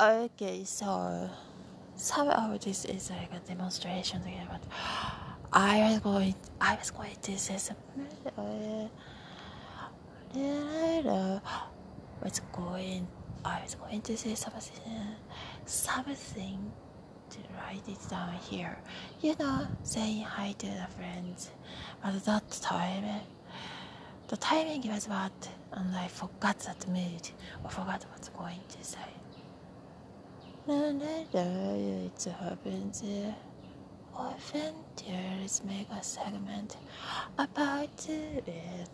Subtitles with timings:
[0.00, 1.28] Okay, so
[1.96, 4.62] some of this is like a demonstration again, but
[5.52, 8.06] I was going, I was going to say something.
[8.38, 8.86] Uh,
[12.22, 13.08] was going,
[13.44, 15.16] I was going to say something,
[15.66, 16.70] something
[17.30, 18.78] to write it down here.
[19.20, 21.50] You know, saying hi to the friends.
[22.04, 23.22] But at that time,
[24.28, 25.32] the timing was bad,
[25.72, 27.30] and I forgot that mood.
[27.64, 29.00] I forgot what's going to say.
[30.70, 33.02] It happens
[34.14, 34.74] often.
[34.96, 36.76] There's make a segment
[37.38, 38.90] about it.